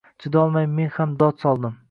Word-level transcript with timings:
Chidolmay 0.23 0.67
men 0.79 0.91
ham 0.97 1.15
dod 1.23 1.47
soldim 1.47 1.79